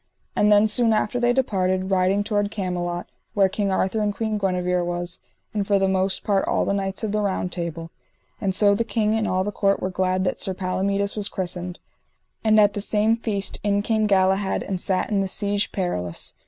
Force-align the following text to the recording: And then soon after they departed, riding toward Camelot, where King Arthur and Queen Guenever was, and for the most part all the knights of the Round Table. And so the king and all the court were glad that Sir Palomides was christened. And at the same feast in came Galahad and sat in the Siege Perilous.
And 0.35 0.51
then 0.51 0.67
soon 0.67 0.93
after 0.93 1.19
they 1.19 1.31
departed, 1.31 1.91
riding 1.91 2.23
toward 2.23 2.49
Camelot, 2.49 3.05
where 3.35 3.47
King 3.47 3.71
Arthur 3.71 3.99
and 4.01 4.11
Queen 4.15 4.39
Guenever 4.39 4.83
was, 4.83 5.19
and 5.53 5.67
for 5.67 5.77
the 5.77 5.87
most 5.87 6.23
part 6.23 6.47
all 6.47 6.65
the 6.65 6.73
knights 6.73 7.03
of 7.03 7.11
the 7.11 7.21
Round 7.21 7.51
Table. 7.51 7.91
And 8.41 8.55
so 8.55 8.73
the 8.73 8.83
king 8.83 9.13
and 9.13 9.27
all 9.27 9.43
the 9.43 9.51
court 9.51 9.79
were 9.79 9.91
glad 9.91 10.23
that 10.23 10.39
Sir 10.41 10.55
Palomides 10.55 11.15
was 11.15 11.29
christened. 11.29 11.79
And 12.43 12.59
at 12.59 12.73
the 12.73 12.81
same 12.81 13.15
feast 13.15 13.59
in 13.63 13.83
came 13.83 14.07
Galahad 14.07 14.63
and 14.63 14.81
sat 14.81 15.11
in 15.11 15.21
the 15.21 15.27
Siege 15.27 15.71
Perilous. 15.71 16.33